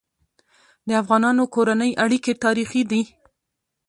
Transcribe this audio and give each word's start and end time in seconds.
د 0.87 0.89
افغانانو 1.01 1.43
کورنی 1.55 1.91
اړيکي 2.03 2.33
تاریخي 2.45 2.81
دي. 2.91 3.01